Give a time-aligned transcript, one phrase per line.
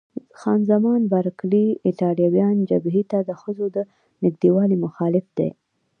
[0.39, 3.77] خان زمان بارکلي: ایټالویان جبهې ته د ښځو د
[4.23, 5.49] نږدېوالي مخالف دي.